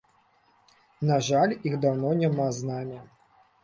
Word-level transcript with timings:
На 1.11 1.19
жаль, 1.29 1.53
іх 1.67 1.79
даўно 1.87 2.19
няма 2.25 2.53
з 2.59 2.75
намі. 2.75 3.03